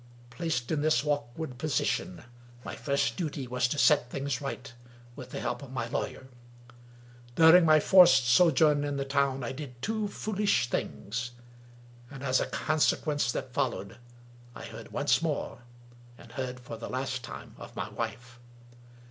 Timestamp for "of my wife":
17.59-18.39